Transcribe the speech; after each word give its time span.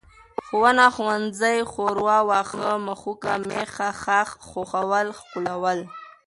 ښوونه، 0.45 0.85
ښوونځی، 0.95 1.57
ښوروا، 1.71 2.17
واښه، 2.29 2.69
مښوکه، 2.85 3.33
مېښه، 3.47 3.89
ښاخ، 4.03 4.29
ښخول، 4.51 5.07
ښکلول 5.17 5.79